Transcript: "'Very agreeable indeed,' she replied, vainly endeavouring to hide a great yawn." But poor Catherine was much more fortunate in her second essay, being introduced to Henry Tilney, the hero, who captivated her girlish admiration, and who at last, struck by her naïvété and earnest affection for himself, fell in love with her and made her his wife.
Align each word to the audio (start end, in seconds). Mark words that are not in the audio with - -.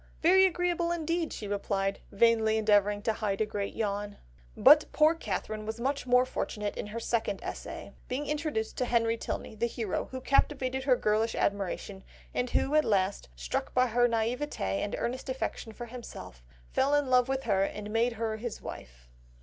"'Very 0.23 0.47
agreeable 0.47 0.91
indeed,' 0.91 1.31
she 1.31 1.47
replied, 1.47 1.99
vainly 2.11 2.57
endeavouring 2.57 3.03
to 3.03 3.13
hide 3.13 3.39
a 3.39 3.45
great 3.45 3.75
yawn." 3.75 4.17
But 4.57 4.91
poor 4.91 5.13
Catherine 5.13 5.63
was 5.63 5.79
much 5.79 6.07
more 6.07 6.25
fortunate 6.25 6.75
in 6.75 6.87
her 6.87 6.99
second 6.99 7.39
essay, 7.43 7.93
being 8.07 8.25
introduced 8.25 8.79
to 8.79 8.85
Henry 8.85 9.15
Tilney, 9.15 9.53
the 9.53 9.67
hero, 9.67 10.05
who 10.09 10.19
captivated 10.19 10.85
her 10.85 10.95
girlish 10.95 11.35
admiration, 11.35 12.03
and 12.33 12.49
who 12.49 12.73
at 12.73 12.83
last, 12.83 13.29
struck 13.35 13.75
by 13.75 13.85
her 13.89 14.07
naïvété 14.07 14.61
and 14.79 14.95
earnest 14.97 15.29
affection 15.29 15.71
for 15.71 15.85
himself, 15.85 16.41
fell 16.71 16.95
in 16.95 17.05
love 17.07 17.29
with 17.29 17.43
her 17.43 17.61
and 17.63 17.91
made 17.91 18.13
her 18.13 18.37
his 18.37 18.59
wife. 18.59 19.07